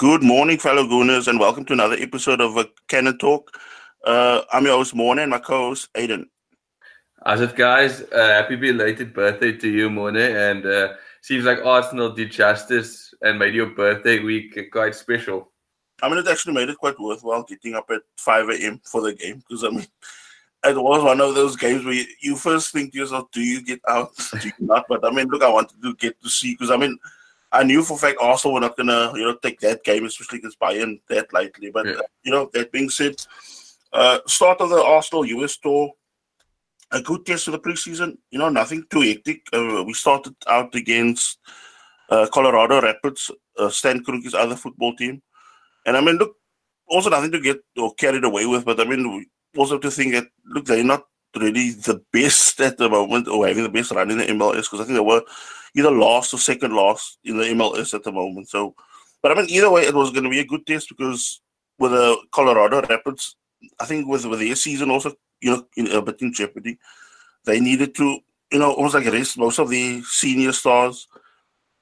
[0.00, 3.54] Good morning, fellow Gooners, and welcome to another episode of a Cannon Talk.
[4.02, 6.24] Uh, I'm your host, Morne, and my co-host, Aiden.
[7.26, 8.00] How's it, guys?
[8.10, 13.38] Uh, happy belated birthday to you, Morne, and uh, seems like Arsenal did justice and
[13.38, 15.52] made your birthday week quite special.
[16.02, 18.80] I mean, it actually made it quite worthwhile getting up at 5 a.m.
[18.82, 19.86] for the game because, I mean,
[20.64, 23.62] it was one of those games where you, you first think to yourself, do you
[23.62, 24.12] get out?
[24.40, 24.86] do you not?
[24.88, 26.98] But, I mean, look, I wanted to get to see because, I mean,
[27.52, 30.38] I knew for a fact Arsenal were not gonna, you know, take that game, especially
[30.38, 31.70] against Bayern, that lightly.
[31.70, 31.92] But yeah.
[31.94, 33.16] uh, you know, that being said,
[33.92, 35.90] uh, start of the Arsenal US tour,
[36.92, 38.18] a good test of the preseason.
[38.30, 39.42] You know, nothing too hectic.
[39.52, 41.38] Uh, we started out against
[42.08, 45.20] uh, Colorado Rapids, uh, Stan Kroenke's other football team,
[45.86, 46.36] and I mean, look,
[46.86, 48.64] also nothing to get or carried away with.
[48.64, 51.04] But I mean, also to think that look, they're not
[51.36, 54.80] really the best at the moment or having the best run in the MLS because
[54.80, 55.22] I think they were
[55.76, 58.48] either last or second last in the MLS at the moment.
[58.48, 58.74] So,
[59.22, 61.40] but I mean, either way, it was going to be a good test because
[61.78, 63.36] with the Colorado Rapids,
[63.80, 66.78] I think with with their season also, you know, in, a bit in jeopardy,
[67.44, 68.18] they needed to,
[68.52, 71.06] you know, almost like rest most of the senior stars,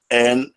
[0.09, 0.51] and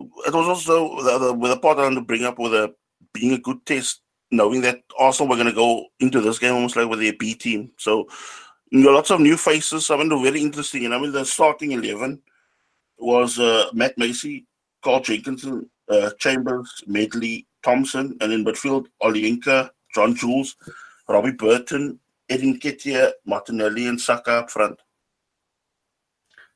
[0.00, 2.74] it was also the, the, with the part I want to bring up with a
[3.12, 4.01] being a good test,
[4.32, 7.34] knowing that Arsenal were going to go into this game almost like with their B
[7.34, 7.70] team.
[7.76, 8.08] So,
[8.70, 9.90] you know, lots of new faces.
[9.90, 10.84] I mean, very interesting.
[10.84, 12.20] And I mean, the starting eleven
[12.98, 14.46] was uh, Matt Macey,
[14.82, 20.56] Carl Jenkinson, uh, Chambers, Medley, Thompson, and in midfield, Olayinka, John Jules,
[21.08, 24.80] Robbie Burton, Eddie Nketiah, Martinelli, and Saka up front.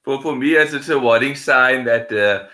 [0.04, 2.46] For, for me, it's a warning sign that uh,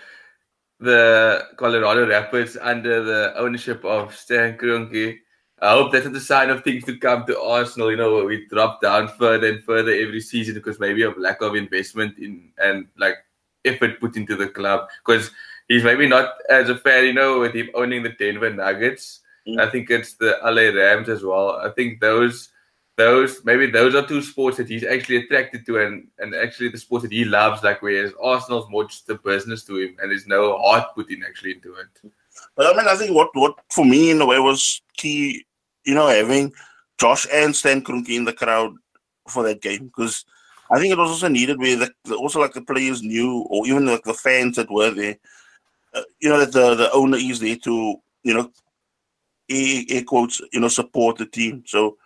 [0.83, 5.17] the Colorado Rapids, under the ownership of Stan Kroenke,
[5.61, 7.89] I hope that's a sign of things to come to Arsenal.
[7.89, 11.55] You know, we drop down further and further every season because maybe of lack of
[11.55, 13.15] investment in and like
[13.63, 15.31] effort put into the club because
[15.69, 19.21] he's maybe not as a fan, you know, with him owning the Denver Nuggets.
[19.47, 19.59] Mm.
[19.59, 21.51] I think it's the LA Rams as well.
[21.51, 22.49] I think those
[22.95, 26.77] those maybe those are two sports that he's actually attracted to and and actually the
[26.77, 30.27] sports that he loves like whereas Arsenal's more just a business to him and there's
[30.27, 32.11] no heart put in actually into it.
[32.55, 35.45] But I mean I think what what for me in a way was key,
[35.85, 36.53] you know, having
[36.99, 38.75] Josh and Stan Kroenke in the crowd
[39.27, 40.25] for that game because
[40.71, 43.67] I think it was also needed where the, the, also like the players knew, or
[43.67, 45.17] even like the fans that were there,
[45.93, 48.51] uh, you know, that the, the owner is there to, you know,
[49.49, 51.63] air quotes, you know, support the team.
[51.67, 51.97] So,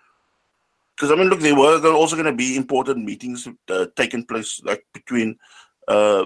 [0.97, 4.59] because I mean, look, there were also going to be important meetings uh, taking place,
[4.63, 5.37] like between
[5.87, 6.25] uh,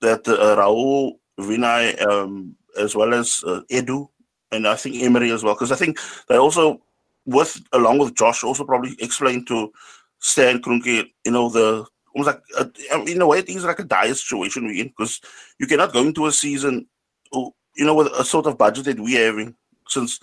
[0.00, 4.08] that uh, Raul, Vinai, um, as well as uh, Edu,
[4.50, 6.82] and I think Emery as well, because I think they also,
[7.24, 9.72] with along with Josh, also probably explained to
[10.18, 13.84] Stan Kroenke, you know, the almost like a, in a way it is like a
[13.84, 15.20] dire situation we're in because
[15.60, 16.86] you cannot go into a season,
[17.32, 19.54] oh, you know, with a sort of budget that we're having
[19.88, 20.18] since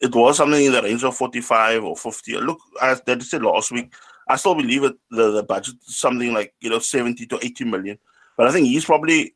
[0.00, 2.38] it was something in the range of 45 or 50.
[2.38, 3.92] Look, as that said last week,
[4.28, 7.64] I still believe it the, the budget is something like you know 70 to 80
[7.64, 7.98] million.
[8.36, 9.34] But I think he's probably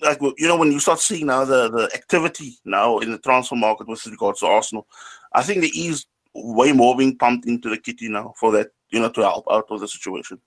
[0.00, 3.56] like you know when you start seeing now the, the activity now in the transfer
[3.56, 4.86] market with regards to Arsenal,
[5.32, 9.00] I think there is way more being pumped into the kitty now for that you
[9.00, 10.38] know, to help out of the situation.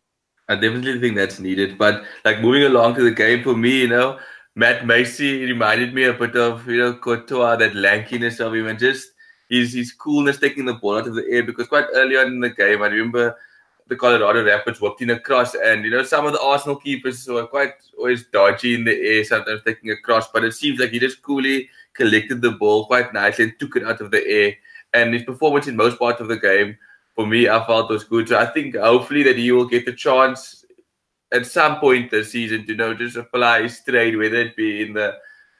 [0.47, 1.77] I definitely think that's needed.
[1.77, 4.19] But like moving along to the game for me, you know,
[4.55, 8.79] Matt Macey reminded me a bit of, you know, Courtois, that lankiness of him and
[8.79, 9.09] just
[9.49, 12.39] his his coolness taking the ball out of the air because quite early on in
[12.39, 13.35] the game, I remember
[13.87, 17.25] the Colorado Rapids whipped in a cross and you know some of the Arsenal keepers
[17.27, 20.91] were quite always dodgy in the air, sometimes taking a cross, but it seems like
[20.91, 24.53] he just coolly collected the ball quite nicely and took it out of the air.
[24.93, 26.77] And his performance in most parts of the game
[27.15, 28.29] for me, I felt was good.
[28.29, 30.63] So I think hopefully that he will get the chance
[31.33, 34.83] at some point this season to you know just apply his trade, whether it be
[34.83, 35.17] in the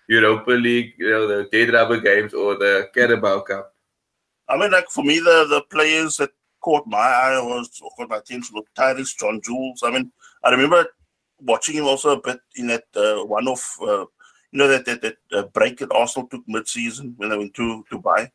[0.07, 3.73] Europa League, you know, the dead rubber games or the Carabao Cup.
[4.49, 6.31] I mean, like for me, the the players that
[6.61, 9.81] caught my eye was or caught my attention were Tyreece, John Jules.
[9.83, 10.11] I mean,
[10.43, 10.85] I remember
[11.41, 14.05] watching him also a bit in that uh, one of uh,
[14.51, 17.85] you know that that, that uh, break that Arsenal took mid-season when they went to
[17.91, 18.29] Dubai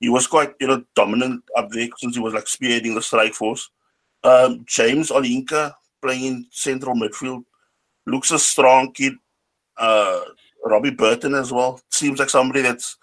[0.00, 3.34] he was quite you know dominant up there since he was like spearheading the strike
[3.34, 3.70] force.
[4.24, 7.44] Um, James Olayinka playing in central midfield
[8.06, 9.14] looks a strong kid.
[9.76, 10.20] Uh,
[10.64, 12.96] Robbie Burton as well seems like somebody that's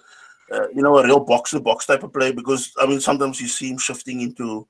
[0.51, 3.41] uh, you know a real box to box type of play because I mean sometimes
[3.41, 4.67] you see him shifting into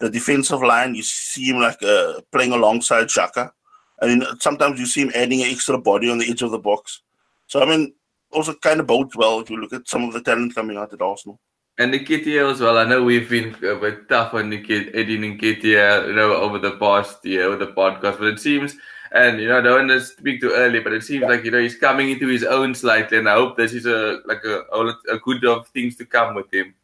[0.00, 0.94] the defensive line.
[0.94, 3.52] You see him like uh, playing alongside Xhaka,
[4.00, 6.58] and then sometimes you see him adding an extra body on the edge of the
[6.58, 7.02] box.
[7.46, 7.94] So I mean,
[8.32, 10.92] also kind of bodes well if you look at some of the talent coming out
[10.92, 11.40] at Arsenal.
[11.76, 12.78] And Nketiah as well.
[12.78, 16.72] I know we've been a bit tough on Nketiah, Eddie Nketiah, you know, over the
[16.72, 18.76] past year with the podcast, but it seems
[19.14, 21.52] And you know, I don't want to speak too early, but it seems like you
[21.52, 24.62] know he's coming into his own slightly, and I hope this is a like a
[25.08, 26.74] a good of things to come with him.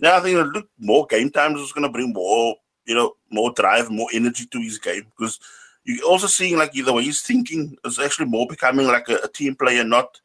[0.00, 3.52] Yeah, I think look more game times is going to bring more, you know, more
[3.52, 5.38] drive, more energy to his game because
[5.84, 9.28] you're also seeing like the way he's thinking is actually more becoming like a, a
[9.28, 10.20] team player, not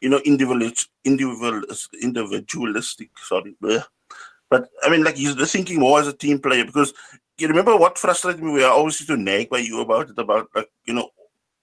[0.00, 0.72] you know individual
[1.04, 1.62] individual
[2.00, 3.10] individualistic.
[3.18, 6.94] Sorry, but I mean like he's thinking more as a team player because
[7.38, 8.52] you remember what frustrated me?
[8.52, 11.10] We are always to nag by you about it, about like you know,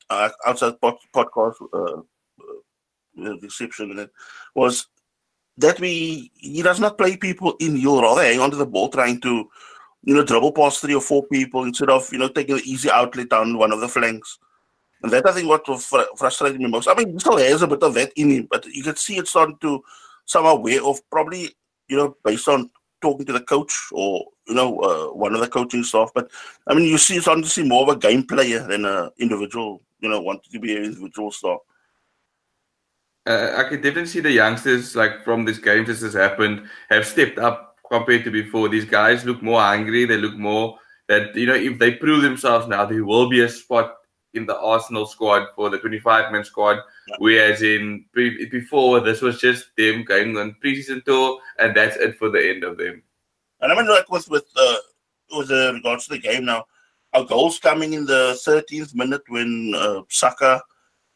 [0.09, 2.01] uh, outside pod, podcast uh,
[3.25, 4.11] uh, reception, and it
[4.55, 4.87] was
[5.57, 7.75] that we he does not play people in.
[7.75, 9.49] He'll rather hang onto the ball, trying to
[10.03, 12.89] you know dribble past three or four people instead of you know taking the easy
[12.89, 14.37] outlet down one of the flanks.
[15.01, 16.87] And that I think what fr- frustrated me most.
[16.87, 19.17] I mean, he still has a bit of that in him, but you can see
[19.17, 19.83] it starting to
[20.25, 21.01] somehow wear off.
[21.11, 21.49] Probably
[21.87, 22.69] you know based on
[23.03, 26.09] talking to the coach or you know uh, one of the coaching staff.
[26.15, 26.31] But
[26.67, 29.11] I mean, you see, it's starting to see more of a game player than an
[29.19, 29.81] individual.
[29.99, 31.59] You know, wanting to be an individual star.
[33.25, 37.07] Uh, I can definitely see the youngsters, like from this game, this has happened, have
[37.07, 38.67] stepped up compared to before.
[38.67, 40.03] These guys look more hungry.
[40.05, 40.77] They look more
[41.07, 43.95] that you know if they prove themselves now, there will be a spot
[44.33, 46.79] in the Arsenal squad for the 25 man squad.
[47.19, 52.17] Whereas in pre- before, this was just them going on preseason tour, and that's it
[52.17, 53.03] for the end of them.
[53.61, 54.77] And I mean, like with with uh,
[55.31, 56.65] with uh, regards to the game now,
[57.13, 60.61] our goals coming in the 13th minute when uh, Saka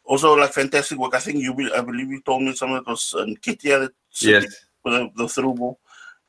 [0.05, 1.15] also like fantastic work.
[1.15, 3.91] I think you, I believe you told me some of it was uh, Nketiah that
[4.21, 4.45] yes.
[4.85, 5.79] the, the through ball.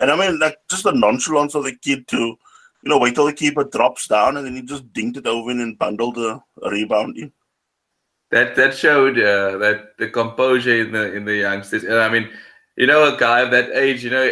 [0.00, 2.36] And I mean, like just the nonchalance of the kid to
[2.82, 5.50] you know, wait till the keeper drops down and then he just dinked it over
[5.50, 6.40] in and bundled the
[6.70, 7.32] rebound in.
[8.30, 11.84] That that showed uh, that the composure in the in the youngsters.
[11.84, 12.28] And I mean,
[12.76, 14.30] you know, a guy of that age, you know,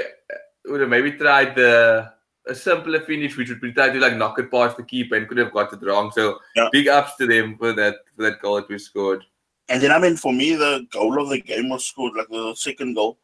[0.67, 2.13] would have maybe tried the
[2.47, 5.27] a simpler finish, which would be tried to like knock it past the keeper and
[5.27, 6.13] could have got it wrong.
[6.13, 6.69] So yeah.
[6.71, 9.25] big ups to them for that for that goal that we scored.
[9.69, 12.55] And then I mean, for me, the goal of the game was scored like the
[12.55, 13.19] second goal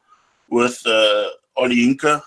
[0.49, 2.23] with uh, Olayinka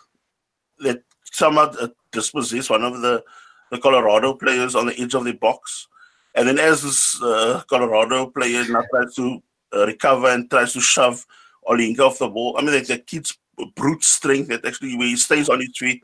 [0.79, 3.23] that somehow uh, dispossess one of the,
[3.71, 5.87] the Colorado players on the edge of the box.
[6.33, 9.41] And then as this uh, Colorado player now tries to
[9.73, 11.25] uh, recover and tries to shove
[11.67, 13.37] Olayinka off the ball, I mean, it's a kid's
[13.75, 16.03] brute strength that actually where he stays on his feet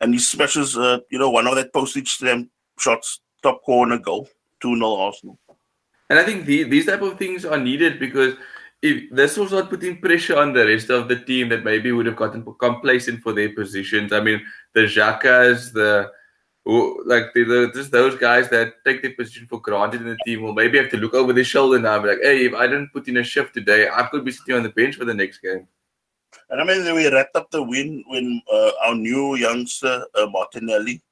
[0.00, 4.28] and he smashes, uh, you know, one of that postage stamp shots, top corner goal,
[4.62, 5.38] 2-0 Arsenal.
[6.08, 8.34] And I think the, these type of things are needed because
[8.82, 12.06] if this was not putting pressure on the rest of the team that maybe would
[12.06, 14.12] have gotten complacent for their positions.
[14.12, 14.40] I mean,
[14.74, 16.10] the Xhakas, the
[16.64, 20.42] like the, the, just those guys that take their position for granted in the team
[20.42, 22.66] will maybe have to look over their shoulder now and be like, hey, if I
[22.66, 25.14] didn't put in a shift today, I could be sitting on the bench for the
[25.14, 25.66] next game.
[26.48, 31.02] And I mean, we wrapped up the win when uh, our new youngster, uh, Martinelli,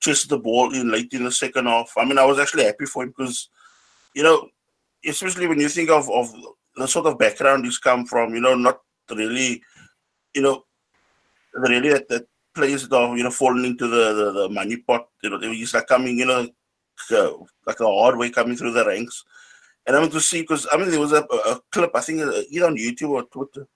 [0.00, 1.92] chased the ball in late in the second half.
[1.96, 3.48] I mean, I was actually happy for him because,
[4.14, 4.48] you know,
[5.04, 6.32] especially when you think of, of
[6.76, 8.80] the sort of background he's come from, you know, not
[9.10, 9.62] really,
[10.34, 10.64] you know,
[11.54, 15.30] really at that place are, you know, falling into the, the, the money pot, you
[15.30, 16.48] know, he's like coming, you know,
[17.10, 17.32] uh,
[17.66, 19.24] like a hard way coming through the ranks.
[19.86, 22.22] And I want to see, because I mean, there was a, a clip, I think,
[22.22, 23.66] uh, either on YouTube or Twitter,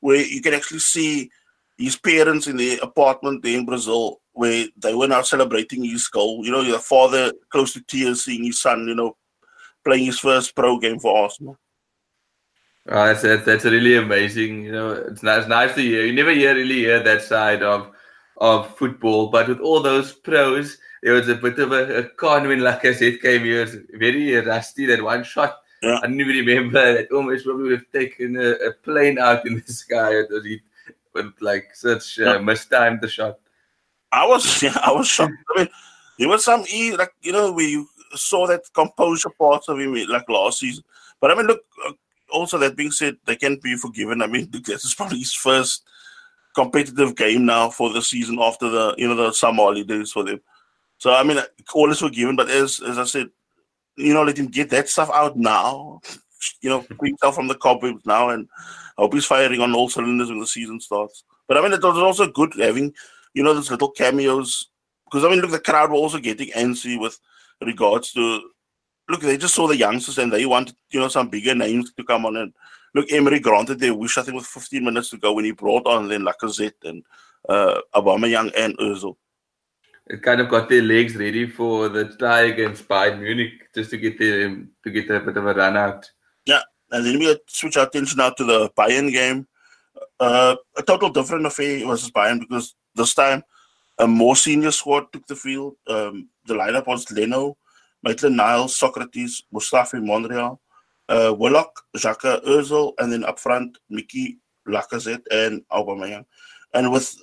[0.00, 1.30] where you can actually see
[1.76, 6.44] his parents in the apartment there in Brazil, where they were now celebrating his goal.
[6.44, 9.16] You know, your father close to tears seeing his son, you know,
[9.84, 11.58] playing his first pro game for Arsenal.
[12.88, 14.64] Oh, that's, that's that's really amazing.
[14.64, 16.04] You know, it's nice, nice to hear.
[16.04, 17.90] You never hear really hear that side of
[18.38, 22.48] of football, but with all those pros, there was a bit of a, a con
[22.48, 23.60] when said, came here.
[23.60, 24.86] Was very rusty.
[24.86, 25.98] That one shot, yeah.
[26.02, 26.94] I didn't even remember.
[26.94, 30.14] That almost probably would have taken a, a plane out in the sky.
[30.14, 30.44] It was
[31.14, 32.38] with like such uh, yeah.
[32.38, 33.38] mistimed the shot.
[34.10, 35.34] I was yeah, I was shocked.
[35.54, 35.68] I mean,
[36.18, 36.64] there was some
[36.98, 40.84] like you know we saw that composure part of him like last season.
[41.20, 41.92] But I mean, look, uh,
[42.32, 44.22] also that being said, they can be forgiven.
[44.22, 45.84] I mean, this is probably his first
[46.54, 50.40] competitive game now for the season after the you know the summer holidays for them.
[50.98, 51.38] So I mean,
[51.74, 52.36] all is forgiven.
[52.36, 53.28] But as as I said,
[53.96, 56.00] you know, let him get that stuff out now.
[56.60, 58.48] You know, clean stuff from the cobwebs now, and
[58.98, 61.24] I hope he's firing on all cylinders when the season starts.
[61.46, 62.92] But I mean, it was also good having
[63.34, 64.68] you know those little cameos
[65.04, 67.18] because I mean, look, the crowd were also getting antsy with
[67.60, 68.40] regards to
[69.12, 72.02] look, they just saw the youngsters and they wanted, you know, some bigger names to
[72.02, 72.36] come on.
[72.36, 72.52] And
[72.94, 75.86] look, Emery granted their wish, I think, with 15 minutes to go when he brought
[75.86, 77.04] on then Lacazette and
[77.48, 79.16] uh, Young and Ozil.
[80.08, 83.98] It kind of got their legs ready for the tie against Bayern Munich just to
[83.98, 86.10] get them to get a bit of a run out.
[86.44, 89.46] Yeah, and then we switch our attention now to the Bayern game.
[90.18, 93.44] Uh, a total different affair versus Bayern because this time
[93.98, 95.76] a more senior squad took the field.
[95.86, 97.56] Um, the lineup was Leno,
[98.02, 100.60] Maitland Niles, Sokratis, Mustafi Monreal,
[101.08, 106.24] uh, Willock, Xhaka Özil, and then up front, Mickey, Lacazette, and Aubameyang.
[106.74, 107.16] And with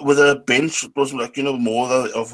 [0.00, 2.32] with a bench, it was like, you know, more of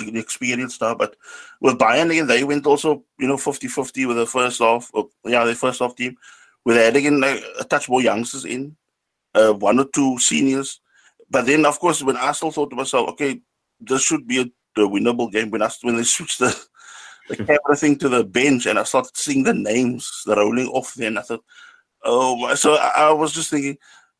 [0.00, 0.96] an experienced star.
[0.96, 1.16] But
[1.60, 5.08] with Bayern, again, they went also, you know, 50 50 with the first half, or,
[5.24, 6.16] yeah, the first half team,
[6.64, 8.76] with they had again like, a touch more youngsters in,
[9.34, 10.80] uh, one or two seniors.
[11.30, 13.40] But then, of course, when I still thought to myself, okay,
[13.78, 14.46] this should be a,
[14.76, 16.56] a winnable game, when I when they switched the
[17.28, 20.94] the camera thing to the bench and I started seeing the names the rolling off
[20.94, 21.44] there, and I thought,
[22.04, 23.78] oh, so I, was just thinking,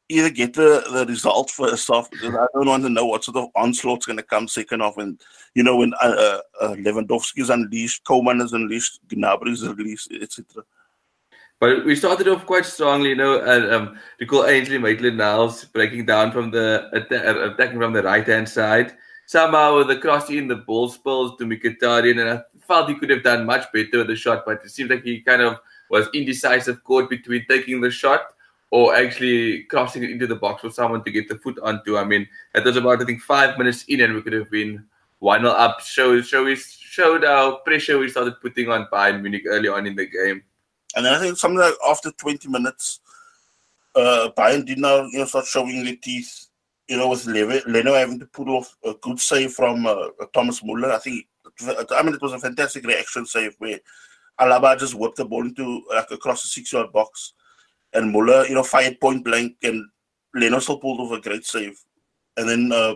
[0.08, 3.36] either get the, the result first off because I don't want to know what sort
[3.36, 4.98] of onslaught's going to come second off.
[4.98, 5.20] And,
[5.54, 10.64] you know, when uh, uh, Lewandowski is unleashed, Coman is unleashed, Gnabry is unleashed, etc.
[11.60, 16.32] But we started off quite strongly, you know, and um, recall Ainsley Maitland-Niles breaking down
[16.32, 18.96] from the uh, attacking from the right hand side.
[19.30, 23.10] Somehow with the cross in, the ball spills to Mkhitaryan, and I felt he could
[23.10, 26.08] have done much better with the shot, but it seemed like he kind of was
[26.12, 28.34] indecisive, caught between taking the shot
[28.72, 31.96] or actually crossing it into the box for someone to get the foot onto.
[31.96, 34.84] I mean, that was about I think five minutes in, and we could have been
[35.20, 35.80] one 0 up.
[35.80, 39.94] Show show we showed our pressure we started putting on Bayern Munich early on in
[39.94, 40.42] the game.
[40.96, 42.98] And then I think something like after 20 minutes,
[43.94, 46.49] uh, Bayern did now you know start showing the teeth.
[46.90, 50.90] You know, with Leno having to pull off a good save from uh, Thomas Muller.
[50.90, 51.24] I think,
[51.96, 53.78] I mean, it was a fantastic reaction save where
[54.40, 57.34] Alaba just whipped the ball into like across the six-yard box
[57.92, 59.84] and Muller, you know, fired point blank, and
[60.34, 61.78] Leno still pulled off a great save.
[62.36, 62.94] And then uh,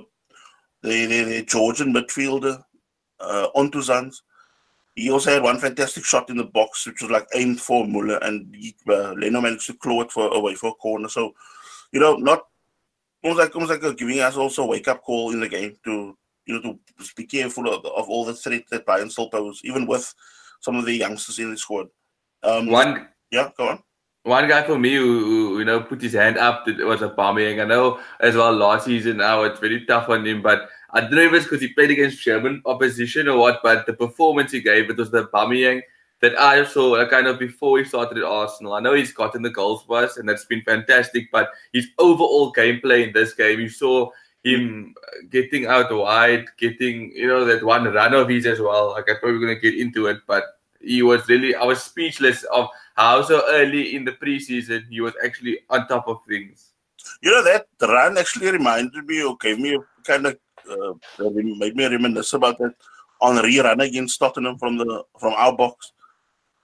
[0.83, 2.61] the, the, the Georgian midfielder,
[3.21, 4.17] uh, Ontuzans,
[4.97, 8.19] he also had one fantastic shot in the box, which was like aimed for Muller,
[8.23, 11.09] and he, uh, Leno managed to claw it for away for a corner.
[11.09, 11.33] So,
[11.93, 12.47] you know, not
[13.25, 16.17] almost like almost like giving us also a wake up call in the game to
[16.47, 19.87] you know to be careful of, of all the threats that Bayern still pose, even
[19.87, 20.15] with
[20.61, 21.89] some of the youngsters in the squad.
[22.43, 23.83] Um, one, yeah, go on
[24.25, 27.63] one guy for me who, who, you know put his hand up was a Aubameyang.
[27.63, 31.15] I know as well last season now it's very tough on him, but I don't
[31.15, 33.61] know if it's because he played against German opposition or what.
[33.63, 35.83] But the performance he gave it was the Aubameyang
[36.25, 38.73] that I saw kind of before he started at Arsenal.
[38.73, 42.51] I know he's gotten the goals for us and that's been fantastic, but his overall
[42.51, 44.11] gameplay in this game, you saw
[44.43, 44.95] him
[45.29, 48.93] getting out wide, getting you know that one run of his as well.
[48.93, 50.45] Like I'm probably gonna get into it, but
[50.81, 55.13] he was really I was speechless of how so early in the preseason he was
[55.23, 56.73] actually on top of things.
[57.23, 60.39] You know that run actually reminded me or gave me a kind of
[60.71, 62.75] uh, made me reminisce about that
[63.21, 65.93] on rerun against Tottenham from the from our box.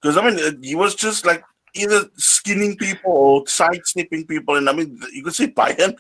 [0.01, 1.43] Because I mean he was just like
[1.75, 5.97] either skinning people or sidestepping people, and I mean you could say Bayern,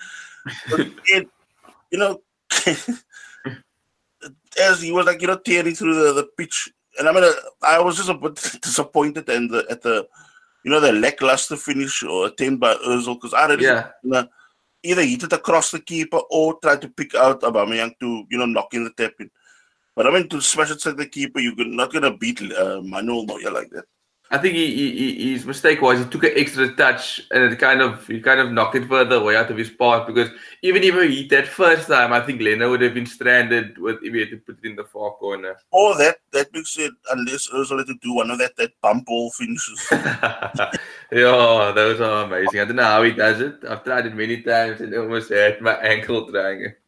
[1.07, 1.29] it,
[1.91, 2.21] you know,
[4.61, 7.33] as he was like you know tearing through the, the pitch and I mean, uh,
[7.63, 10.07] I was just a bit disappointed in the, at the,
[10.65, 13.89] you know, the lackluster finish or attempt by Özil because I really yeah.
[14.03, 14.29] you know,
[14.83, 18.47] either hit it across the keeper or try to pick out Aubameyang to, you know,
[18.47, 19.31] knock in the tap in.
[19.97, 23.27] But I mean, to smash it to the keeper, you're not gonna beat uh, Manuel
[23.27, 23.85] Neuer like that.
[24.33, 27.83] I think he, he, his mistake was he took an extra touch and it kind
[27.83, 30.31] of he kind of knocked it further away out of his path because
[30.63, 33.99] even if he hit that first time, I think Leno would have been stranded with
[34.05, 35.57] if he had to put it in the far corner.
[35.73, 39.33] Or that that makes it unless Ursula to do one of that that bump ball
[39.33, 39.85] finishes.
[39.91, 42.61] yeah, those are amazing.
[42.61, 43.65] I don't know how he does it.
[43.69, 46.80] I've tried it many times and almost hurt my ankle trying it.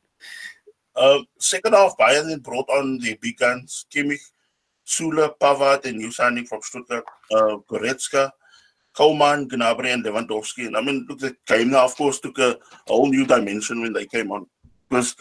[0.94, 3.86] Uh, second half, Bayern then brought on the big guns.
[3.92, 4.20] Kimmich
[4.86, 8.30] Sule, Pavard, and new signing from Stuttgart, uh, Goretzka,
[8.94, 10.66] Coman, Gnabry, and Lewandowski.
[10.66, 12.58] And I mean, look, the game now, of course, took a, a,
[12.88, 14.46] whole new dimension when they came on.
[14.88, 15.16] Because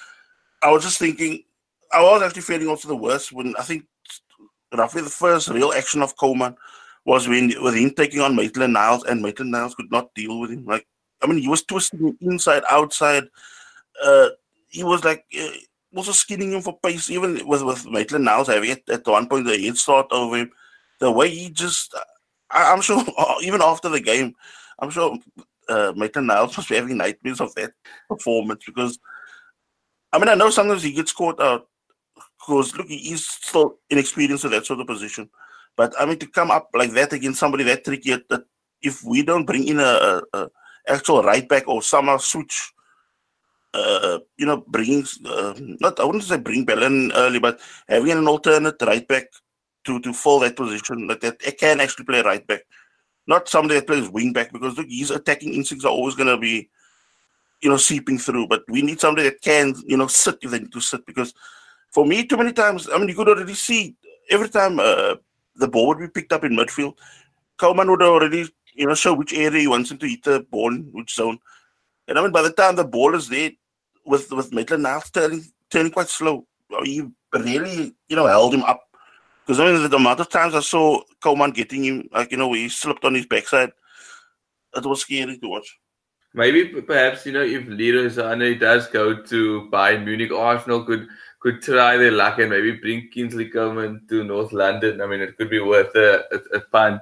[0.61, 1.43] I was just thinking,
[1.93, 3.85] I was actually feeling also the worst when I think
[4.73, 6.55] roughly the first real action of Coman
[7.05, 10.51] was when with him taking on Maitland Niles, and Maitland Niles could not deal with
[10.51, 10.65] him.
[10.65, 10.85] Like,
[11.21, 13.23] I mean, he was twisting inside, outside.
[14.03, 14.29] Uh,
[14.71, 15.49] he was like, uh,
[15.95, 19.45] also skinning him for pace, even with, with Maitland Niles having it at one point
[19.45, 20.51] the head start over him.
[20.99, 21.93] The way he just,
[22.49, 23.03] I, am sure,
[23.43, 24.33] even after the game,
[24.79, 25.17] I'm sure
[25.67, 27.73] uh, Maitland Niles must be having nightmares of that
[28.09, 28.97] performance because,
[30.13, 31.67] I mean, I know sometimes he gets caught out
[32.39, 35.29] because, look, he's still inexperienced in that sort of position.
[35.75, 38.43] But, I mean, to come up like that against somebody that tricky, that
[38.81, 40.49] if we don't bring in a, a, a
[40.87, 42.71] actual right back or somehow switch
[43.73, 48.27] uh, you know, bringing uh, not I wouldn't say bring Bellin early, but having an
[48.27, 49.25] alternate right back
[49.85, 52.61] to to fill that position like that it can actually play right back,
[53.27, 56.37] not somebody that plays wing back because look, his attacking instincts are always going to
[56.37, 56.69] be,
[57.61, 58.47] you know, seeping through.
[58.47, 61.33] But we need somebody that can you know sit if they need to sit because
[61.91, 63.95] for me, too many times I mean you could already see
[64.29, 65.15] every time uh,
[65.55, 66.97] the ball would be picked up in midfield,
[67.57, 70.73] Coman would already, you know, show which area he wants him to hit the ball
[70.73, 71.37] which zone.
[72.07, 73.51] And I mean, by the time the ball is there,
[74.05, 76.45] with with Maitland now turning turning quite slow,
[76.83, 77.03] he
[77.33, 78.81] really, you know, held him up.
[79.45, 82.53] Because I mean, the amount of times I saw Coman getting him, like you know,
[82.53, 83.71] he slipped on his backside,
[84.75, 85.79] it was scary to watch.
[86.33, 91.07] Maybe perhaps you know if Leroy Sané does go to Bayern Munich, Arsenal could
[91.41, 95.01] could try their luck and maybe bring Kingsley Coman to North London.
[95.01, 97.01] I mean, it could be worth a, a, a punt.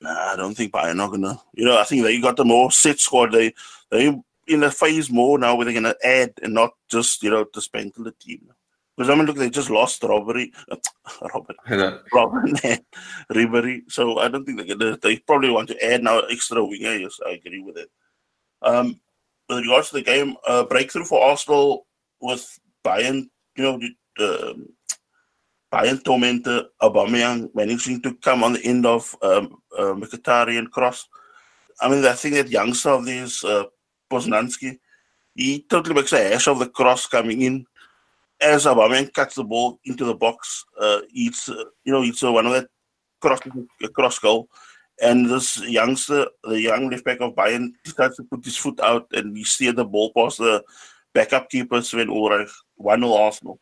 [0.00, 1.38] Nah, I don't think Bayern are gonna.
[1.52, 3.32] You know, I think they got the more set squad.
[3.32, 3.52] They
[3.90, 7.44] they in a phase more now where they're gonna add and not just you know
[7.52, 8.52] dismantle the team.
[8.96, 10.76] Because I mean, look, they just lost Robbery, uh,
[11.34, 11.56] Robert,
[12.12, 12.84] Robert and
[13.30, 13.82] Ribery.
[13.90, 14.98] So I don't think they're gonna.
[14.98, 16.94] They probably want to add now extra winger.
[16.96, 17.90] Yes, I agree with it.
[18.60, 19.00] Um,
[19.48, 21.86] with regards to the game, uh, breakthrough for Arsenal
[22.20, 23.28] with Bayern.
[23.56, 23.80] You know,
[24.18, 24.54] uh,
[25.72, 31.08] Bayern tormentor Aubameyang managing to come on the end of um, uh, Mkhitaryan cross.
[31.80, 33.64] I mean, I think that youngster of this uh,
[34.12, 34.78] Poznanski,
[35.34, 37.66] he totally makes a hash of the cross coming in
[38.42, 42.32] as Aubameyang cuts the ball into the box, uh, it's uh, you know it's uh,
[42.32, 42.68] one of that
[43.20, 43.40] cross
[43.94, 44.48] cross goal,
[45.00, 49.06] and this youngster, the young left back of Bayern, decides to put his foot out
[49.12, 50.62] and he steered the ball past the
[51.14, 53.60] backup keeper Sven Ulreich, one 0 Arsenal.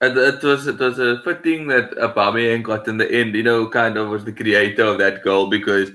[0.00, 3.36] And it was it was a fitting that Aubameyang got in the end.
[3.36, 5.90] You know, kind of was the creator of that goal because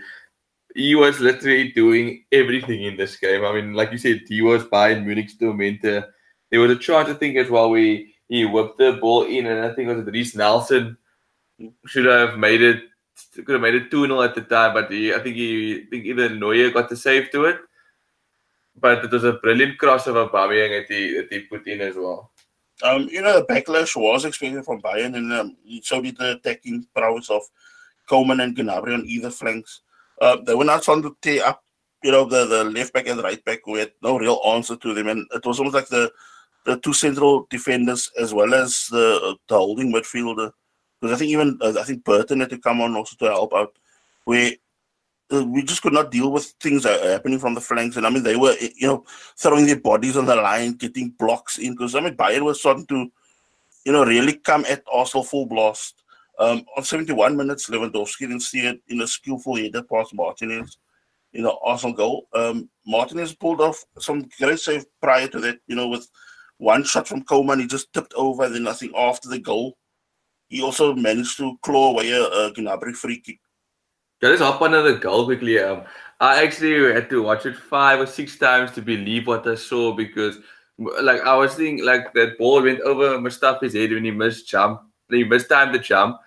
[0.78, 3.44] he was literally doing everything in this game.
[3.44, 6.14] I mean, like you said, he was Bayern Munich's tormentor
[6.50, 9.66] there was a chance, I think, as well, where he whipped the ball in, and
[9.66, 10.98] I think it was Reiss Nelson
[11.86, 12.84] should have made it,
[13.34, 15.90] could have made it 2 0 at the time, but he, I think he, I
[15.90, 17.60] think either Neuer got the save to it.
[18.80, 21.96] But it was a brilliant cross of Aubameyang that he, that he put in as
[21.96, 22.32] well.
[22.84, 26.86] Um, you know, the backlash was expected from Bayern, and um, so did the attacking
[26.96, 27.42] prowess of
[28.08, 29.82] Coman and Gnabry on either flanks.
[30.22, 31.64] Uh, they were not trying to tear up,
[32.04, 34.94] you know, the, the left back and right back who had no real answer to
[34.94, 36.12] them, and it was almost like the
[36.66, 40.52] the two central defenders as well as the, the holding midfielder.
[41.00, 43.54] Because I think even uh, I think Burton had to come on also to help
[43.54, 43.78] out.
[44.26, 44.52] Where
[45.32, 48.24] uh, we just could not deal with things happening from the flanks, and I mean
[48.24, 49.06] they were you know
[49.38, 51.74] throwing their bodies on the line, getting blocks in.
[51.74, 53.10] Because I mean Bayern was starting to
[53.86, 55.97] you know really come at Arsenal full blast.
[56.40, 60.78] Um, on 71 minutes, Lewandowski then steered in a skillful header past Martinez
[61.34, 62.28] in the Arsenal goal.
[62.34, 66.08] Um, Martinez pulled off some great save prior to that, you know, with
[66.58, 68.50] one shot from Coman, he just tipped over.
[68.50, 69.78] Then I think after the goal,
[70.50, 73.40] he also managed to claw away a, a Gnabry free kick.
[74.24, 75.60] I just hop on the goal quickly?
[75.60, 75.84] Um,
[76.20, 79.94] I actually had to watch it five or six times to believe what I saw
[79.94, 80.40] because,
[80.80, 84.82] like, I was thinking, like, that ball went over Mustafi's head when he missed jump.
[85.10, 86.20] He missed time to jump.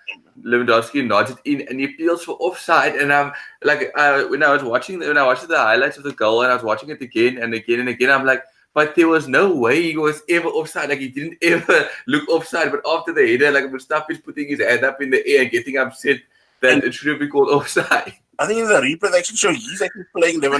[0.43, 2.95] Lewandowski nods it in and he appeals for offside.
[2.95, 3.31] And I'm
[3.63, 6.51] like, uh, when I was watching, when I watched the highlights of the goal and
[6.51, 9.53] I was watching it again and again and again, I'm like, but there was no
[9.53, 10.89] way he was ever offside.
[10.89, 12.71] Like he didn't ever look offside.
[12.71, 15.51] But after the header, like Mustafi is putting his hand up in the air and
[15.51, 16.21] getting upset
[16.61, 18.13] that and it should be called offside.
[18.39, 20.53] I think in the replay they actually show he's actually playing them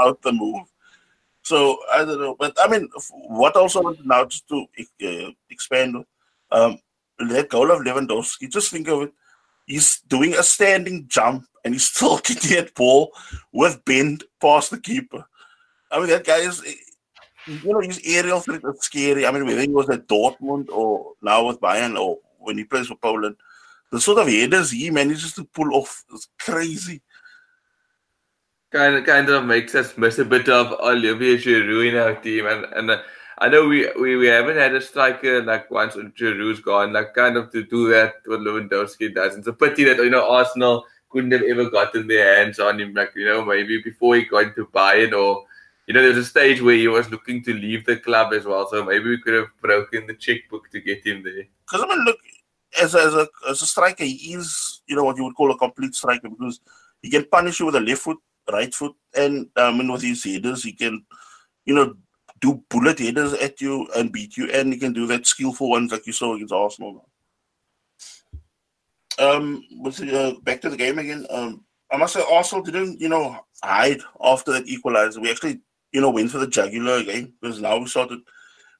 [0.00, 0.66] out the move.
[1.42, 2.88] So I don't know, but I mean,
[3.28, 4.66] what also now just to
[5.02, 6.04] uh, expand,
[6.52, 6.78] um,
[7.28, 8.50] that goal of Lewandowski.
[8.50, 9.12] Just think of it.
[9.66, 13.12] He's doing a standing jump and he's still getting that ball
[13.52, 15.24] with bend past the keeper.
[15.90, 16.62] I mean, that guy is
[17.46, 19.26] you know, his aerial threat is scary.
[19.26, 22.86] I mean, whether he was at Dortmund or now with Bayern or when he plays
[22.86, 23.36] for Poland,
[23.90, 27.02] the sort of headers he manages to pull off is crazy.
[28.70, 32.46] Kind of, kind of makes us miss a bit of Olivier Giroud in our team,
[32.46, 33.02] and and uh,
[33.40, 37.36] I know we, we we haven't had a striker like once Giroud's gone, like kind
[37.36, 39.36] of to do that what Lewandowski does.
[39.36, 42.92] It's a pity that you know Arsenal couldn't have ever gotten their hands on him,
[42.92, 45.46] like you know maybe before he got to Bayern or
[45.90, 48.64] you know, there's a stage where he was looking to leave the club as well.
[48.70, 51.48] So maybe we could have broken the checkbook to get him there.
[51.66, 52.16] Because I mean, look,
[52.80, 55.50] as a, as a as a striker, he is you know what you would call
[55.50, 56.60] a complete striker because
[57.02, 58.18] he can punish you with a left foot,
[58.52, 61.04] right foot, and I mean with his headers, he can
[61.64, 61.96] you know
[62.40, 65.92] do bullet headers at you and beat you, and he can do that skillful ones
[65.92, 67.08] like you saw against Arsenal.
[69.18, 71.26] Um, with uh, back to the game again.
[71.30, 75.20] Um, I must say Arsenal didn't you know hide after that equalizer.
[75.20, 75.60] We actually
[75.92, 78.20] you know, went for the jugular again because now we started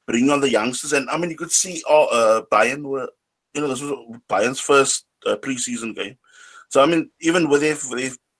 [0.06, 0.92] bringing on the youngsters.
[0.92, 3.08] And I mean, you could see uh, uh, Bayern were,
[3.54, 3.92] you know, this was
[4.28, 6.16] Bayern's first uh, preseason game.
[6.68, 7.76] So, I mean, even with their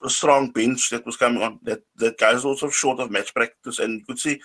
[0.09, 3.81] strong bench that was coming on, that the guys also short of match practice.
[3.81, 4.41] And you could see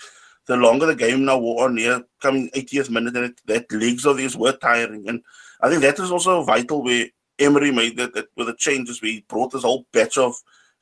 [0.48, 4.38] the longer the game now wore on coming 80th minute, that, that legs of these
[4.38, 5.08] were tiring.
[5.08, 5.22] And
[5.62, 7.08] I think that is also vital where
[7.40, 10.36] Emery made that, that with the changes, we brought this whole batch of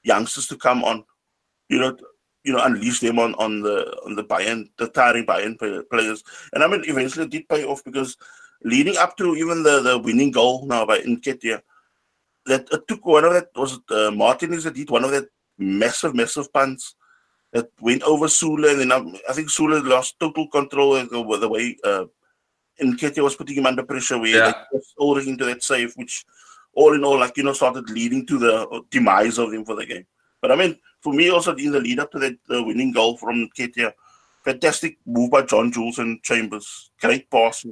[0.03, 1.03] youngsters to come on,
[1.69, 1.97] you know,
[2.43, 5.57] you know, unleash them on, on the on the Bayern, the tiring Bayern
[5.89, 6.23] players.
[6.51, 8.17] And I mean, eventually it did pay off because
[8.65, 11.61] leading up to even the, the winning goal now by Nketiah,
[12.45, 15.29] that it took one of that was it uh, Martinez that did one of that
[15.57, 16.95] massive, massive punts
[17.53, 21.47] that went over Sule, and then um, I think Sule lost total control over the
[21.47, 22.05] way uh,
[22.81, 24.53] Nketiah was putting him under pressure, where yeah.
[24.71, 26.25] they all into that save, which
[26.73, 29.85] all in all, like you know, started leading to the demise of him for the
[29.85, 30.05] game.
[30.41, 33.17] But I mean, for me, also in the lead up to that uh, winning goal
[33.17, 33.93] from Nketiah,
[34.43, 37.65] fantastic move by John Jules and Chambers, great pass.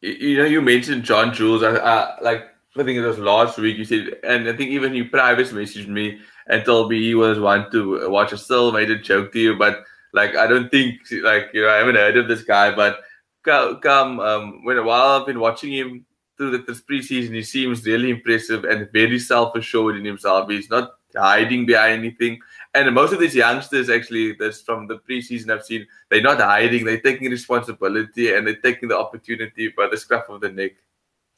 [0.00, 1.62] You know, you mentioned John Jules.
[1.62, 2.42] I, I like
[2.76, 3.76] I think it was last week.
[3.78, 7.38] You said, and I think even you private messaged me and told me he was
[7.38, 8.32] one to watch.
[8.32, 11.70] I still made a joke to you, but like I don't think like you know
[11.70, 13.00] I haven't heard of this guy, but
[13.42, 16.04] come um, when while I've been watching him
[16.36, 20.50] through the, this preseason, he seems really impressive and very self assured in himself.
[20.50, 22.38] He's not hiding behind anything.
[22.74, 26.84] And most of these youngsters, actually, that's from the preseason I've seen, they're not hiding.
[26.84, 30.72] They're taking responsibility and they're taking the opportunity by the scruff of the neck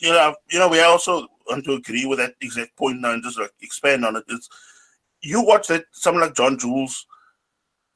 [0.03, 3.23] you know, you know, we also want to agree with that exact point now and
[3.23, 4.25] just like expand on it.
[4.29, 4.49] It's
[5.23, 7.07] you watch that someone like John Jules,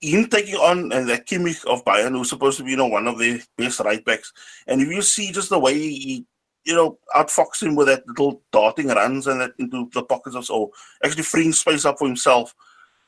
[0.01, 3.07] him taking on and that Kimmich of Bayern, who's supposed to be, you know, one
[3.07, 4.33] of the best right backs,
[4.67, 6.27] and if you see just the way he,
[6.65, 10.45] you know, outfox him with that little darting runs and that into the pockets of
[10.45, 10.73] so
[11.05, 12.55] actually freeing space up for himself.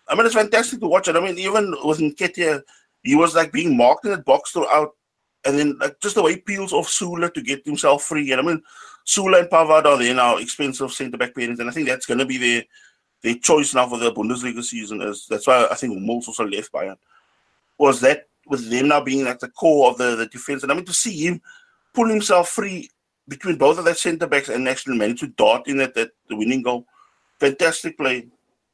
[0.08, 1.16] I mean, it's fantastic to watch it.
[1.16, 2.62] I mean, even with Nketiah,
[3.02, 4.92] he was like being marked in that box throughout
[5.44, 8.32] and then like, just the way he peels off Sule to get himself free.
[8.32, 8.62] And I mean,
[9.06, 12.18] Sule and Pavard are there now, expensive centre back pairings, and I think that's going
[12.18, 12.64] to be their
[13.22, 15.02] their choice now for the Bundesliga season.
[15.02, 16.96] Is that's why I think Hummels also left Bayern.
[17.78, 20.74] Was that with them now being at the core of the, the defense, and I
[20.74, 21.40] mean to see him
[21.94, 22.90] pull himself free
[23.28, 26.36] between both of their centre backs and actually manage to dart in at that the
[26.36, 26.86] winning goal.
[27.40, 28.26] Fantastic play.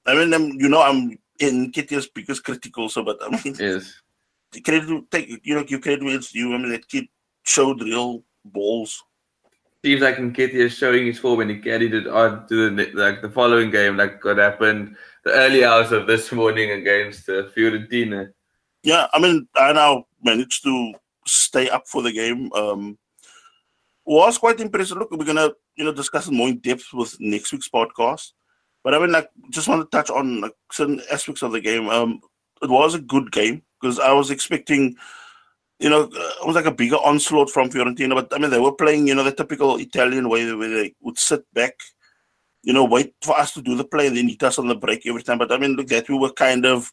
[0.06, 4.00] I mean, I'm, you know, I'm in Nketiah's biggest critic also, but I mean, yes
[4.60, 6.54] credit take you know give credit where it's due.
[6.54, 7.06] I mean that kid
[7.44, 9.02] showed real balls.
[9.84, 13.20] Seems like Nketiah is showing his form and he carried it on to the like
[13.20, 18.32] the following game, like what happened the early hours of this morning against uh, Fiorentina.
[18.82, 20.94] Yeah, I mean I now managed to
[21.26, 22.50] stay up for the game.
[22.54, 22.98] Um,
[24.06, 24.98] was quite impressive.
[24.98, 28.32] Look, we're gonna you know discuss it more in depth with next week's podcast.
[28.82, 31.88] But I mean, like, just want to touch on like certain aspects of the game.
[31.88, 32.20] Um,
[32.62, 34.96] it was a good game because I was expecting,
[35.78, 38.14] you know, it was like a bigger onslaught from Fiorentina.
[38.14, 41.18] But I mean, they were playing, you know, the typical Italian way where they would
[41.18, 41.74] sit back,
[42.62, 44.76] you know, wait for us to do the play and then hit us on the
[44.76, 45.38] break every time.
[45.38, 46.92] But I mean, look, that we were kind of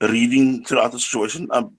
[0.00, 1.48] reading throughout the situation.
[1.50, 1.76] Um,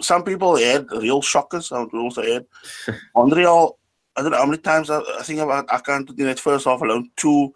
[0.00, 1.72] some people had real shockers.
[1.72, 2.46] I would also add
[3.16, 3.72] Andreal.
[4.16, 6.66] I don't know how many times I, I think about I can't in that first
[6.66, 7.10] half alone.
[7.16, 7.52] Two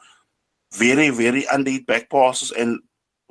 [0.72, 2.80] very, very underhit back passes and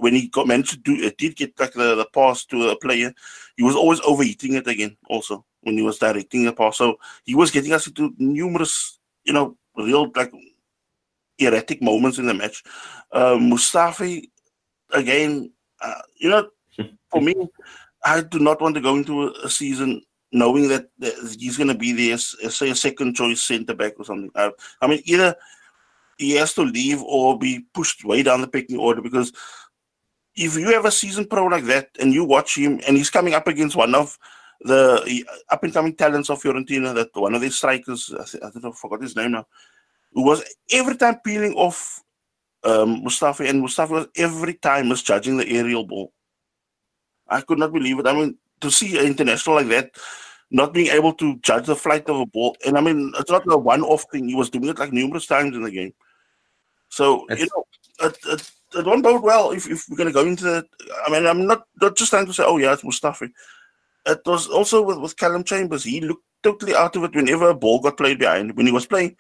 [0.04, 2.78] when he got managed to do it, did get like the, the pass to a
[2.78, 3.14] player,
[3.56, 4.98] he was always overheating it again.
[5.08, 9.32] Also, when he was directing the pass, so he was getting us into numerous, you
[9.32, 10.34] know, real like
[11.40, 12.62] erratic moments in the match.
[13.14, 14.30] Uh, Mustafi,
[14.92, 15.50] again,
[15.82, 16.50] uh, you know,
[17.10, 17.34] for me,
[18.04, 20.02] I do not want to go into a, a season
[20.34, 24.04] knowing that, that he's going to be there, say a second choice centre back or
[24.04, 24.32] something.
[24.36, 24.50] Uh,
[24.82, 25.34] I mean, either
[26.18, 29.32] he has to leave or be pushed way down the pecking order because
[30.36, 33.34] if you have a season pro like that and you watch him and he's coming
[33.34, 34.18] up against one of
[34.62, 38.70] the up and coming talents of Fiorentina, that one of their strikers, I, don't know,
[38.72, 39.46] I forgot his name now,
[40.14, 42.02] who was every time peeling off
[42.64, 46.14] um, Mustafi, and Mustafi was every time misjudging the aerial ball.
[47.28, 48.08] I could not believe it.
[48.08, 49.92] I mean, to see an international like that
[50.50, 53.44] not being able to judge the flight of a ball, and I mean, it's not
[53.52, 54.30] a one-off thing.
[54.30, 55.94] He was doing it like numerous times in the game.
[56.90, 60.14] So it's, you know, it, it, it won't bode well if, if we're going to
[60.14, 60.66] go into that.
[61.06, 63.32] I mean, I'm not, not just trying to say, oh, yeah, it's Mustafi.
[64.06, 65.84] It was also with, with Callum Chambers.
[65.84, 68.56] He looked totally out of it whenever a ball got played behind.
[68.58, 69.16] When he was playing,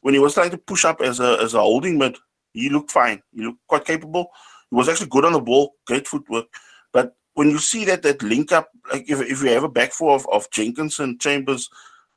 [0.00, 2.16] when he was trying to push up as a, as a holding mid,
[2.52, 3.22] he looked fine.
[3.34, 4.30] He looked quite capable.
[4.70, 6.46] He was actually good on the ball, great footwork.
[6.92, 9.92] But when you see that that link up, like if, if you have a back
[9.92, 11.68] four of, of Jenkins and Chambers,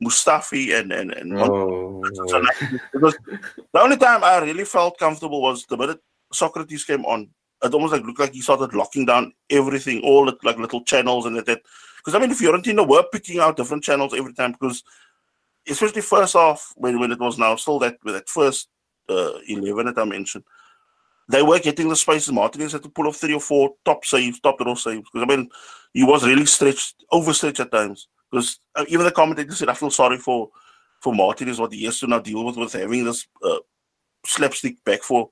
[0.02, 2.02] Mustafi, and and and oh.
[2.92, 3.16] because
[3.72, 6.00] the only time I really felt comfortable was the minute
[6.32, 7.28] Sokratis came on,
[7.62, 11.26] it almost like looked like he started locking down everything, all the, like little channels
[11.26, 11.46] and that.
[11.46, 14.82] Because I mean, if Fiorentina were picking out different channels every time because,
[15.68, 18.68] especially first off, when, when it was now still that with that first
[19.08, 20.44] uh, eleven that I mentioned,
[21.28, 22.32] they were getting the spaces.
[22.32, 25.08] Martinez had to pull off three or four top saves, top draw saves.
[25.10, 25.48] Because I mean,
[25.92, 28.08] he was really stretched, overstretched at times.
[28.30, 30.50] Because uh, even the commentator said, "I feel sorry for."
[31.00, 33.58] for Martin is what he has to now deal with with having this uh,
[34.24, 35.30] slapstick back four.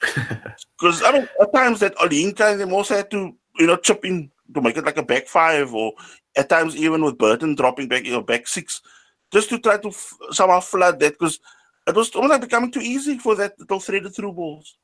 [0.78, 4.04] Because I mean, at times that Olayinka and them also had to you know chip
[4.04, 5.92] in to make it like a back five, or
[6.36, 8.80] at times even with Burton dropping back you know back six,
[9.32, 11.38] just to try to f- somehow flood that because
[11.86, 14.76] it was almost like becoming too easy for that little threaded through balls.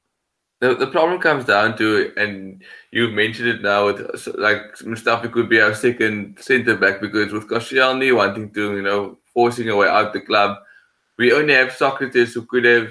[0.60, 4.00] The, the problem comes down to, and you've mentioned it now, with
[4.38, 9.18] like Mustafi could be our second centre back because with Koscielny wanting to, you know,
[9.34, 10.56] forcing a way out the club,
[11.18, 12.90] we only have Sokratis who could have,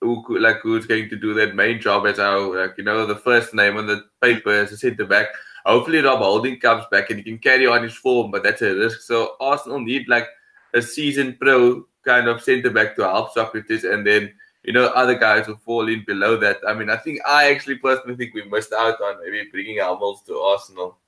[0.00, 3.16] who like, who's going to do that main job as our, like, you know, the
[3.16, 5.28] first name on the paper as a centre back.
[5.66, 8.74] Hopefully, Rob Holding comes back and he can carry on his form, but that's a
[8.74, 9.02] risk.
[9.02, 10.26] So Arsenal need like
[10.72, 14.32] a seasoned pro kind of centre back to help Sokratis, and then
[14.62, 16.58] you know, other guys will fall in below that.
[16.66, 20.22] I mean, I think I actually personally think we missed out on maybe bringing Hummels
[20.26, 20.98] to Arsenal.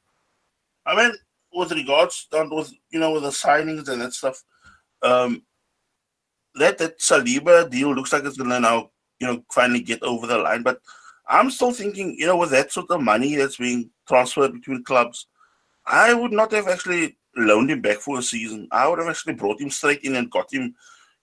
[0.86, 1.12] I mean,
[1.52, 4.42] with regards on with you know with the signings and that stuff,
[5.02, 5.42] um,
[6.56, 10.38] that that Saliba deal looks like it's gonna now you know finally get over the
[10.38, 10.62] line.
[10.62, 10.80] But
[11.28, 15.26] I'm still thinking, you know, with that sort of money that's being transferred between clubs,
[15.86, 18.68] I would not have actually loaned him back for a season.
[18.70, 20.74] I would have actually brought him straight in and got him,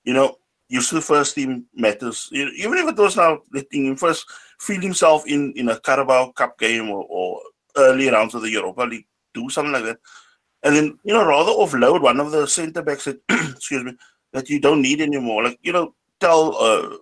[0.04, 0.38] you know,
[0.68, 2.30] used to the first team matters.
[2.32, 4.26] Even if it was now letting him first
[4.60, 7.42] feel himself in, in a Carabao Cup game or, or
[7.78, 10.00] early rounds of the Europa League, do something like that.
[10.64, 13.96] And then, you know, rather offload one of the centre backs excuse me,
[14.34, 15.44] that you don't need anymore.
[15.44, 16.98] Like, you know, tell uh,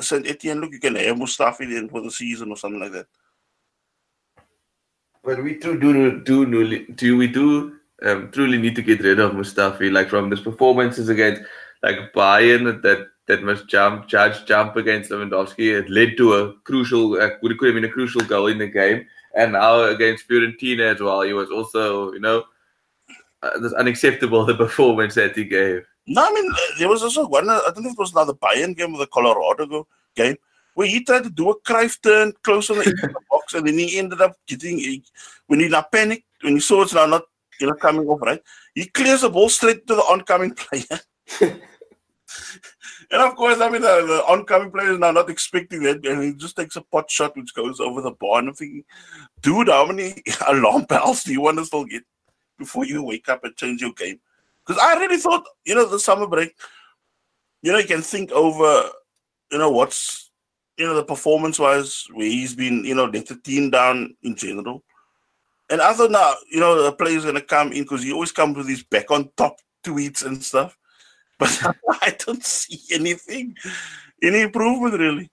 [0.00, 3.06] Saint Etienne, look, you can have Mustafi in for the season or something like that.
[5.22, 9.32] But we do do do do we do um, truly need to get rid of
[9.32, 11.42] Mustafi like from his performances against
[11.82, 15.78] like Bayern that that must jump, judge jump against Lewandowski.
[15.78, 19.06] It led to a crucial, uh, could have been a crucial goal in the game.
[19.36, 22.42] And now against Fiorentina as well, he was also, you know,
[23.44, 25.86] uh, unacceptable the performance that he gave.
[26.06, 27.48] No, I mean there was also one.
[27.48, 29.86] I don't think it was another Bayern game or the Colorado
[30.16, 30.36] game
[30.74, 33.78] where he tried to do a Cruyff turn close on the, the box, and then
[33.78, 35.02] he ended up getting
[35.46, 37.22] when he not panicked when he saw it's now not
[37.60, 38.42] you know coming off right.
[38.74, 41.00] He clears the ball straight to the oncoming player.
[43.10, 46.22] and of course, I mean, the, the, oncoming player is now not expecting that, and
[46.22, 48.38] he just takes a pot shot which goes over the bar.
[48.38, 48.84] And I'm thinking,
[49.42, 52.04] dude, how many alarm bells do you want to still get
[52.58, 54.20] before you wake up and change your game?
[54.70, 56.54] Because I really thought, you know, the summer break,
[57.60, 58.88] you know, you can think over,
[59.50, 60.30] you know, what's,
[60.78, 64.36] you know, the performance wise, where he's been, you know, let the team down in
[64.36, 64.84] general.
[65.70, 68.30] And I thought now, you know, the player's going to come in because he always
[68.30, 70.78] comes with these back on top tweets and stuff
[71.40, 71.60] but
[72.02, 73.56] I don't see anything,
[74.22, 75.28] any improvement really.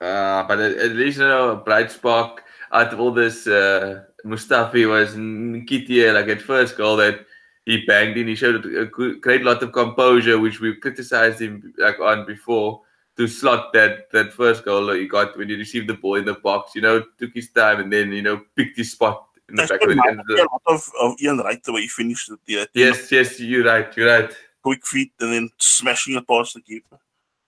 [0.00, 5.16] Uh, but at, least you know, bright spark out of all this, uh, Mustafi was
[5.16, 7.26] Nketiah, like at first goal that
[7.68, 8.28] he banged in.
[8.28, 12.82] He showed a great lot of composure, which we criticized him like on before
[13.16, 16.24] to slot that that first goal that he got when he received the ball in
[16.24, 16.74] the box.
[16.74, 19.82] You know, took his time and then you know picked his spot in the back
[19.82, 20.20] of the end.
[20.30, 22.38] A lot of, of Ian Wright the way he finished it.
[22.46, 23.94] Yeah, yes, yes, you're right.
[23.96, 24.30] You're right
[24.62, 26.98] quick feet and then smashing it past the keeper.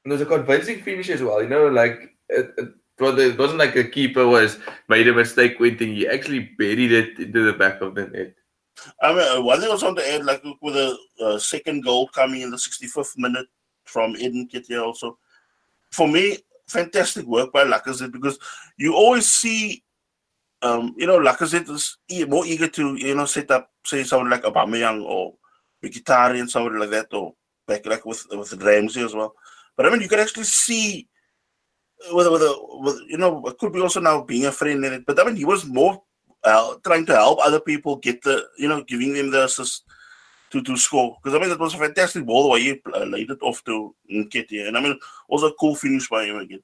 [0.04, 1.42] And it was a convincing finish as well.
[1.42, 5.94] You know, like it, it, it wasn't like a keeper was made a mistake Quentin.
[5.94, 8.34] He actually buried it into the back of the net.
[9.02, 11.82] I mean, uh, one thing I was on to add, like with a uh, second
[11.82, 13.46] goal coming in the 65th minute
[13.84, 15.18] from Eden Nketiah also.
[15.90, 16.38] For me,
[16.68, 18.38] fantastic work by Lacazette because
[18.76, 19.82] you always see,
[20.62, 21.96] um, you know, Lacazette is
[22.28, 25.34] more eager to, you know, set up, say, someone like Aubameyang or
[25.84, 27.34] Mkhitaryan, somebody like that, or
[27.66, 29.34] back like with with Ramsey as well.
[29.76, 31.08] But I mean, you can actually see
[32.12, 34.92] with with, a, with you know, it could be also now being a friend in
[34.92, 35.06] it.
[35.06, 36.02] But I mean, he was more
[36.44, 39.84] uh, trying to help other people get the you know, giving them the assist
[40.50, 41.16] to to score.
[41.22, 43.94] Because I mean, it was a fantastic ball the way he laid it off to
[44.10, 44.98] Nketiah, and I mean,
[45.28, 46.62] also a cool finish by him again.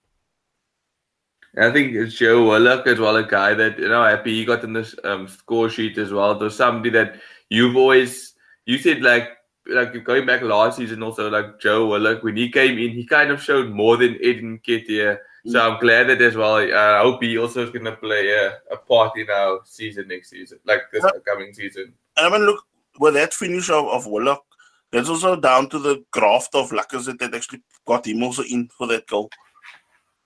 [1.58, 4.74] I think Joe Willock as well, a guy that you know, happy he got in
[4.74, 6.38] this um, score sheet as well.
[6.38, 7.16] There's somebody that
[7.48, 8.34] you've always
[8.66, 9.30] you said like
[9.68, 13.30] like going back last season also like Joe Willock when he came in he kind
[13.30, 15.18] of showed more than Eden Nketiah.
[15.48, 16.56] So I'm glad that as well.
[16.56, 20.08] Uh, I hope he also is going to play a, a part in our season
[20.08, 21.20] next season, like this yeah.
[21.26, 21.92] coming season.
[22.16, 22.64] And I mean, look,
[22.98, 24.44] with that finish of, of Willock,
[24.90, 28.86] that's also down to the graft of Lacazette that actually got him also in for
[28.88, 29.30] that goal.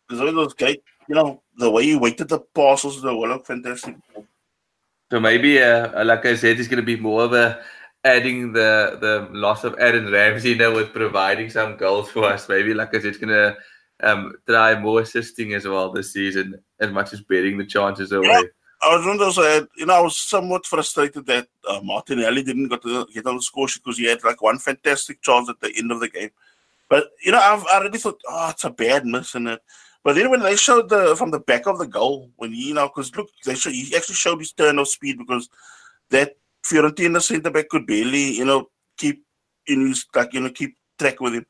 [0.09, 3.97] Because it was great, you know, the way he waited the passes, the Willock, fantastic.
[5.11, 7.61] So maybe, uh, like I said, it's going to be more of a
[8.05, 12.49] adding the the loss of Aaron Ramsey now with providing some goals for us.
[12.49, 13.57] Maybe like I said, it's gonna
[14.03, 18.29] um, try more assisting as well this season, as much as betting the chances away.
[18.29, 18.43] Yeah.
[18.83, 22.81] I was wondering also, you know, I was somewhat frustrated that uh, Martinelli didn't get,
[22.83, 25.71] to, get on the score sheet because he had like one fantastic chance at the
[25.77, 26.31] end of the game.
[26.89, 29.61] But you know, I've I already thought, oh, it's a bad miss in it.
[30.03, 32.75] But then when they showed the from the back of the goal, when he, you
[32.75, 35.51] know, because look, they show, he actually showed his turn of speed because
[36.09, 39.25] that Fiorentina centre back could barely, you know, keep
[39.67, 41.47] in his like you know keep track with him.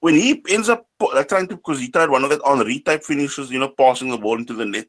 [0.00, 3.04] When he ends up like trying to because he tried one of that Henry type
[3.04, 4.86] finishes, you know, passing the ball into the net.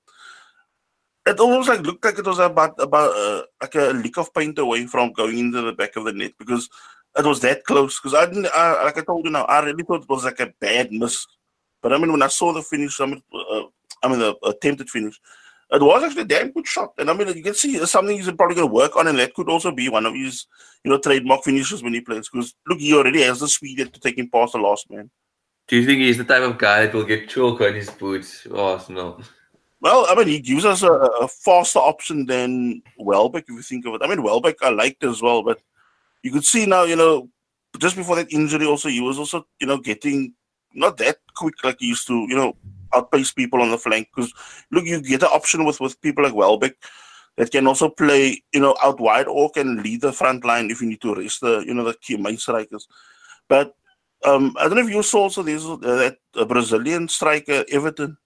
[1.25, 4.57] It almost like looked like it was about about uh, like a lick of paint
[4.57, 6.69] away from going into the back of the net because
[7.17, 7.99] it was that close.
[7.99, 10.39] Because I didn't, I, like I told you now, I really thought it was like
[10.39, 11.27] a bad miss.
[11.81, 13.63] But I mean, when I saw the finish, I mean, uh,
[14.01, 15.19] I mean the attempted finish,
[15.71, 16.93] it was actually a damn good shot.
[16.97, 19.17] And I mean, you can see it's something he's probably going to work on, and
[19.19, 20.45] that could also be one of his,
[20.83, 22.29] you know, trademark finishes when he plays.
[22.29, 25.09] Because look, he already has the speed to take him past the last man.
[25.67, 28.45] Do you think he's the type of guy that will get chalk on his boots?
[28.51, 29.21] Oh, Arsenal.
[29.79, 33.85] Well, I mean, he gives us a, a, faster option than Welbeck, if you think
[33.85, 34.01] of it.
[34.03, 35.59] I mean, Welbeck I liked as well, but
[36.21, 37.29] you could see now, you know,
[37.79, 40.33] just before that injury, also he was also, you know, getting
[40.73, 42.55] not that quick like he used to, you know,
[42.93, 44.09] outpace people on the flank.
[44.13, 44.33] Because
[44.71, 46.75] look, you get an option with with people like Welbeck
[47.37, 50.81] that can also play, you know, out wide or can lead the front line if
[50.81, 52.87] you need to rest the, you know, the key main strikers.
[53.47, 53.73] But
[54.23, 58.17] um, I don't know if you saw also there's uh, that uh, Brazilian striker Everton.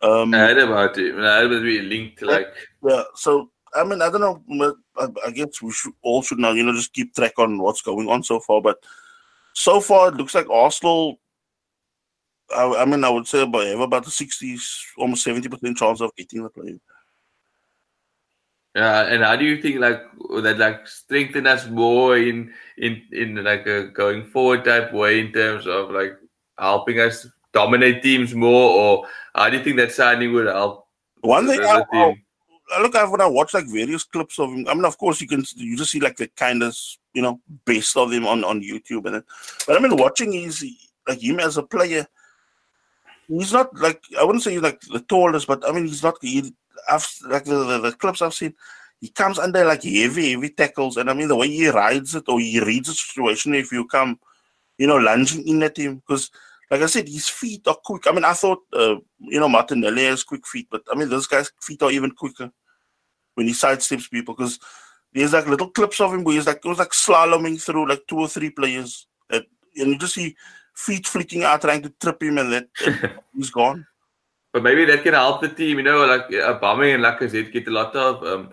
[0.00, 1.14] Um, I heard about it.
[1.14, 2.48] I heard it be linked to like.
[2.82, 4.76] Yeah, so I mean, I don't know.
[4.96, 7.82] I, I guess we should all should now, you know, just keep track on what's
[7.82, 8.60] going on so far.
[8.60, 8.78] But
[9.54, 11.18] so far, it looks like Arsenal
[12.54, 14.62] I, I mean, I would say about have about the 60s,
[14.98, 16.78] almost 70% chance of getting the play.
[18.74, 20.00] Yeah, and how do you think like
[20.42, 25.30] that like strengthen us more in in in like a going forward type way in
[25.30, 26.16] terms of like
[26.58, 30.86] helping us dominate teams more, or how do you think that signing would help?
[31.20, 34.66] One thing I, I, look at when I watch like various clips of him.
[34.66, 36.74] I mean, of course, you can you just see like the kind of
[37.12, 39.24] you know best of him on on YouTube and it,
[39.66, 40.64] but I mean, watching his
[41.06, 42.06] like him as a player
[43.38, 46.16] he's not like I wouldn't say he's like the tallest, but I mean he's not.
[46.20, 46.54] He,
[46.88, 48.54] I've like the, the, the, clips I've seen,
[49.00, 52.24] he comes under like heavy, heavy tackles, and I mean the way he rides it
[52.28, 53.54] or he reads the situation.
[53.54, 54.18] If you come,
[54.78, 56.30] you know, lunging in at him, because
[56.70, 58.06] like I said, his feet are quick.
[58.06, 61.26] I mean, I thought uh, you know Martinelli has quick feet, but I mean this
[61.26, 62.50] guy's feet are even quicker
[63.34, 64.58] when he sidesteps people because
[65.12, 68.02] there's like little clips of him where he's like it was like slaloming through like
[68.08, 70.34] two or three players, and you just see
[70.74, 72.68] feet flicking out, trying to trip him, and that
[73.34, 73.86] he's gone.
[74.52, 75.78] But maybe that can help the team.
[75.78, 78.22] You know, like uh, Aubameyang and Lacazette get a lot of.
[78.24, 78.50] Um,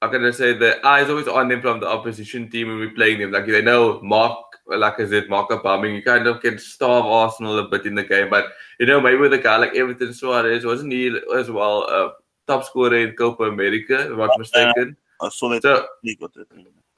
[0.00, 2.90] how can I say the eyes always on them from the opposition team when we're
[2.90, 3.32] playing them.
[3.32, 4.38] Like they know Mark
[4.68, 8.30] Lacazette, Mark Aubameyang, you kind of can starve Arsenal a bit in the game.
[8.30, 8.46] But
[8.78, 12.10] you know, maybe with a guy like Everton Soares, wasn't he as well a uh,
[12.46, 14.00] top scorer in Copa America?
[14.00, 14.96] If I'm not mistaken.
[15.20, 15.32] That.
[15.62, 15.90] So,
[16.32, 16.48] it.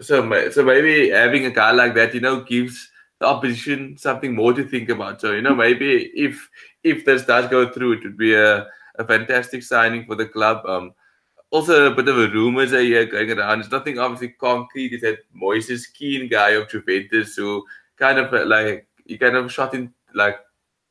[0.00, 2.89] So, so maybe having a guy like that, you know, gives
[3.20, 5.20] the opposition something more to think about.
[5.20, 6.48] So you know maybe if
[6.82, 8.66] if this does go through, it would be a,
[8.98, 10.66] a fantastic signing for the club.
[10.66, 10.94] Um,
[11.50, 13.60] also a bit of a rumors are here going around.
[13.60, 14.94] It's nothing obviously concrete.
[14.94, 17.64] It's that Moises Kean guy of Juventus who
[17.96, 20.38] kind of uh, like he kind of shot in like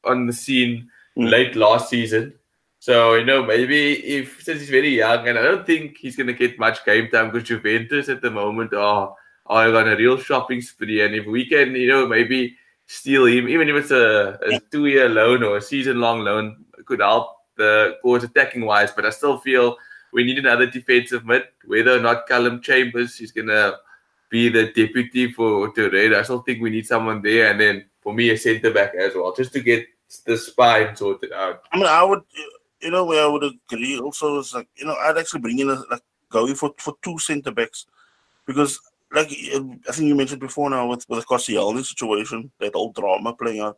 [0.04, 1.30] on the scene mm.
[1.30, 2.36] late last season.
[2.78, 6.34] So you know maybe if since he's very young and I don't think he's gonna
[6.34, 9.16] get much game time because Juventus at the moment are
[9.50, 11.02] are on a real shopping spree.
[11.02, 14.86] And if we can, you know, maybe steal him, even if it's a, a two
[14.86, 18.92] year loan or a season long loan, could help the cause attacking wise.
[18.92, 19.78] But I still feel
[20.14, 23.78] we need another defensive mid, whether or not Callum Chambers is going to
[24.30, 26.20] be the deputy for Torreira.
[26.20, 27.52] I still think we need someone there.
[27.52, 29.86] And then for me, a centre back as well, just to get
[30.26, 31.64] the spine sorted out.
[31.72, 32.22] I mean, I would,
[32.82, 35.70] you know, where I would agree also is like, you know, I'd actually bring in
[35.70, 37.86] a, like going for, for two centre backs
[38.46, 38.80] because
[39.12, 43.34] like I think you mentioned before now with with the Koscielny situation, that old drama
[43.34, 43.78] playing out.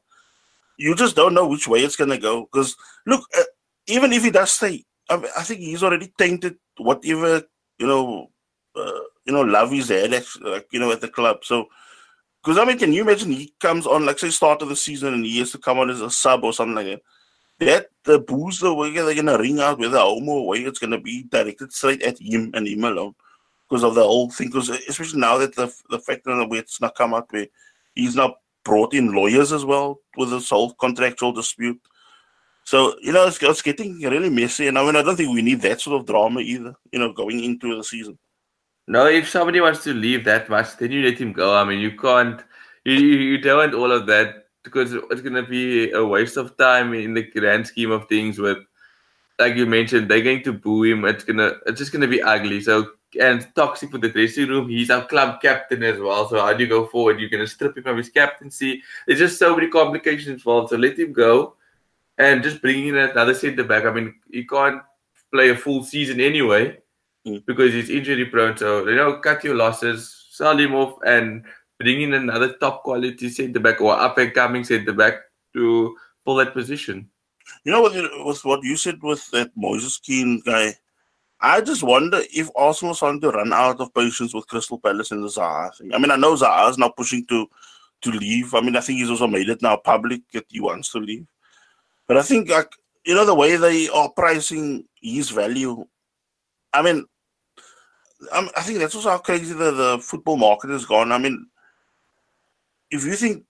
[0.77, 2.47] You just don't know which way it's gonna go.
[2.51, 3.43] Because look, uh,
[3.87, 7.43] even if he does stay, I, mean, I, think he's already tainted whatever
[7.79, 8.27] you know,
[8.75, 11.39] uh, you know, love he's had, at, like you know, at the club.
[11.43, 11.67] So,
[12.43, 15.13] because I mean, can you imagine he comes on like say start of the season
[15.13, 17.01] and he has to come on as a sub or something like that?
[17.59, 20.99] That the boos the way they're gonna ring out whether home or away, it's gonna
[20.99, 23.15] be directed straight at him and him alone
[23.71, 24.49] because of the whole thing.
[24.49, 27.47] Because uh, especially now that the the fact that it's not come out where
[27.95, 31.79] he's not brought in lawyers as well with this whole contractual dispute.
[32.65, 35.41] So you know it's, it's getting really messy, and I mean I don't think we
[35.41, 36.75] need that sort of drama either.
[36.91, 38.19] You know, going into the season.
[38.87, 41.55] No, if somebody wants to leave that much, then you let him go.
[41.55, 42.41] I mean, you can't,
[42.83, 46.57] you you don't want all of that because it's going to be a waste of
[46.57, 48.57] time in the grand scheme of things with
[49.39, 51.05] like you mentioned, they're going to boo him.
[51.05, 52.61] It's gonna, it's just gonna be ugly.
[52.61, 54.69] So and toxic for the dressing room.
[54.69, 56.29] He's our club captain as well.
[56.29, 57.19] So how do you go forward?
[57.19, 58.81] You're gonna strip him of his captaincy.
[59.05, 60.69] There's just so many complications involved.
[60.69, 61.55] So let him go,
[62.17, 63.85] and just bring in another centre back.
[63.85, 64.81] I mean, he can't
[65.31, 66.77] play a full season anyway
[67.25, 67.43] mm.
[67.45, 68.57] because he's injury prone.
[68.57, 71.43] So you know, cut your losses, sell him off, and
[71.79, 75.15] bring in another top quality centre back or up and coming centre back
[75.53, 77.09] to fill that position.
[77.63, 77.93] You know what?
[78.25, 80.75] Was what you said with that Moises Kean guy.
[81.41, 85.23] I just wonder if Arsenal starting to run out of patience with Crystal Palace and
[85.23, 85.93] the Zaha thing.
[85.93, 87.47] I mean, I know Zaha is now pushing to
[88.01, 88.53] to leave.
[88.53, 91.25] I mean, I think he's also made it now public that he wants to leave.
[92.07, 92.71] But I think, like,
[93.05, 95.85] you know, the way they are pricing his value,
[96.73, 97.05] I mean,
[98.31, 101.11] I, I think that's also how crazy the, the football market has gone.
[101.11, 101.47] I mean,
[102.89, 103.45] if you think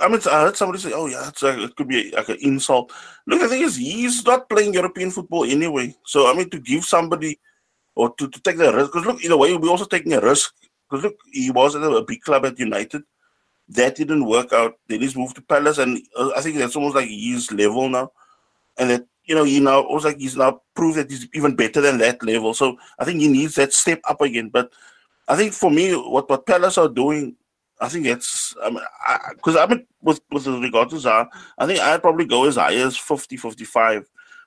[0.00, 2.92] I mean, I heard somebody say, "Oh yeah, a, it could be like an insult."
[3.26, 5.94] Look, the thing is, he's not playing European football anyway.
[6.04, 7.38] So I mean, to give somebody
[7.94, 10.20] or to, to take the risk, because look, in a way, we're also taking a
[10.20, 10.54] risk.
[10.88, 13.02] Because look, he was at a big club at United,
[13.70, 14.78] that didn't work out.
[14.88, 18.12] Then he's moved to Palace, and uh, I think that's almost like he's level now,
[18.78, 21.80] and that you know he now almost like he's now proved that he's even better
[21.80, 22.54] than that level.
[22.54, 24.48] So I think he needs that step up again.
[24.48, 24.72] But
[25.26, 27.36] I think for me, what what Palace are doing
[27.80, 31.80] I think it's because I, because I, mean with with regard to Zaha, I think
[31.80, 34.04] I'd probably go as high as 50, 55.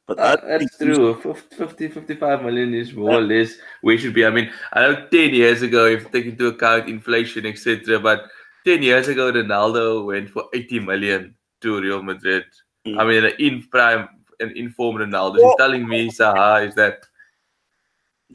[0.07, 1.15] But uh, that's true.
[1.15, 3.17] 50, 55 million is more yeah.
[3.17, 4.25] or less where should be.
[4.25, 8.23] I mean, I know 10 years ago, if you take into account inflation, etc., but
[8.65, 12.43] 10 years ago, Ronaldo went for 80 million to Real Madrid.
[12.85, 12.99] Mm.
[12.99, 14.09] I mean, an in prime
[14.39, 15.37] and informed Ronaldo.
[15.41, 17.05] Well, telling me Zaha is that.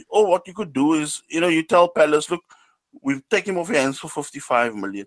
[0.09, 2.42] Or what you could do is, you know, you tell Palace, look,
[3.03, 5.07] we take him off your hands for 55 million.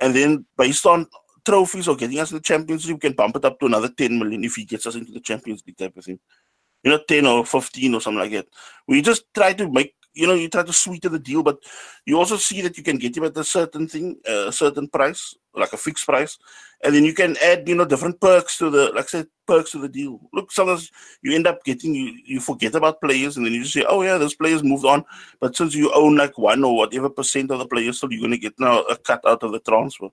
[0.00, 1.06] And then based on
[1.44, 3.88] trophies or getting us in the Champions League, we can bump it up to another
[3.88, 6.18] 10 million if he gets us into the Champions League type of thing.
[6.82, 8.48] You know, 10 or 15 or something like that.
[8.88, 11.58] We just try to make you know, you try to sweeten the deal, but
[12.04, 15.34] you also see that you can get him at a certain thing, a certain price,
[15.54, 16.38] like a fixed price,
[16.82, 19.72] and then you can add, you know, different perks to the, like I said, perks
[19.72, 20.20] to the deal.
[20.32, 20.90] Look, sometimes
[21.22, 24.02] you end up getting, you, you forget about players, and then you just say, oh
[24.02, 25.04] yeah, those players moved on,
[25.40, 28.30] but since you own like one or whatever percent of the players, so you're going
[28.30, 30.08] to get now a cut out of the transfer.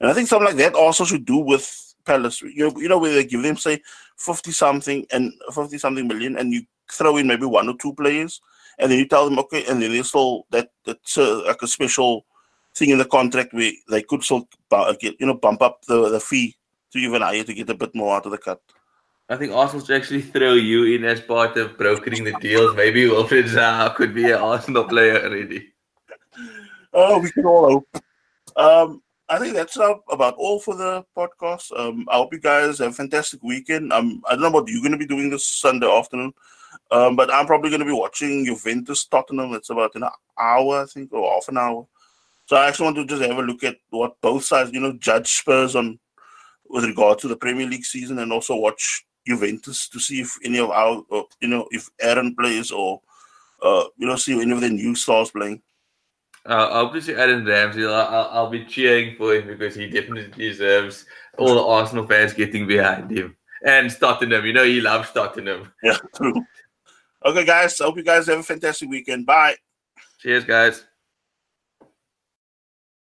[0.00, 2.42] And I think something like that also should do with Palace.
[2.42, 3.80] You know, you know where they give them say
[4.16, 8.40] fifty something and fifty something million, and you throw in maybe one or two players
[8.82, 11.68] and then you tell them okay, and then they still that that's uh, like a
[11.68, 12.26] special
[12.74, 14.48] thing in the contract where they could still
[15.00, 16.56] get you know bump up the, the fee
[16.92, 18.60] to even higher to get a bit more out of the cut.
[19.28, 22.76] I think Arsenal should actually throw you in as part of brokering the deals.
[22.76, 25.72] Maybe Wilfried Zaha could be an Arsenal player already.
[26.92, 28.02] Oh, we can all hope.
[28.56, 31.78] Um, I think that's about all for the podcast.
[31.78, 33.90] Um, I hope you guys have a fantastic weekend.
[33.90, 36.34] Um, I don't know what you're going to be doing this Sunday afternoon.
[36.92, 39.54] Um, but I'm probably going to be watching Juventus Tottenham.
[39.54, 40.04] It's about an
[40.38, 41.86] hour, I think, or half an hour.
[42.44, 44.92] So I actually want to just have a look at what both sides, you know,
[44.92, 45.98] judge Spurs on
[46.68, 50.58] with regard to the Premier League season, and also watch Juventus to see if any
[50.58, 53.00] of our, uh, you know, if Aaron plays or,
[53.62, 55.62] uh, you know, see any of the new stars playing.
[56.44, 61.06] Uh, obviously, Aaron Ramsey, I'll, I'll, be cheering for him because he definitely deserves
[61.38, 63.36] all the Arsenal fans getting behind him.
[63.64, 65.72] And Tottenham, you know, he loves Tottenham.
[65.84, 66.34] Yeah, true.
[67.24, 67.80] Okay, guys.
[67.80, 69.26] I hope you guys have a fantastic weekend.
[69.26, 69.56] Bye.
[70.18, 70.84] Cheers, guys.